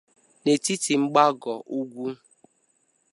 N'etiti 0.43 0.93
mgbago 1.01 1.53
ugwu 1.79 2.07